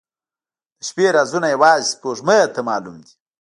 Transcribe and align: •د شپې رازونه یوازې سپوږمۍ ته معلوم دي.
•د 0.79 0.81
شپې 0.87 1.05
رازونه 1.15 1.47
یوازې 1.55 1.89
سپوږمۍ 1.93 2.39
ته 2.53 2.59
معلوم 2.69 2.95
دي. 3.05 3.11